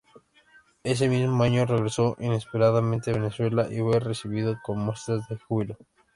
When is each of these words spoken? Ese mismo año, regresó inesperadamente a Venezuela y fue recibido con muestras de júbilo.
Ese 0.83 1.07
mismo 1.09 1.43
año, 1.43 1.63
regresó 1.63 2.15
inesperadamente 2.19 3.11
a 3.11 3.13
Venezuela 3.13 3.67
y 3.69 3.81
fue 3.81 3.99
recibido 3.99 4.57
con 4.63 4.79
muestras 4.79 5.29
de 5.29 5.37
júbilo. 5.37 5.77